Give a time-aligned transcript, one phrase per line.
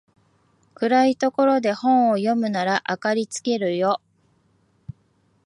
[0.73, 4.01] 暗いところで本を読むなら明かりつけるよ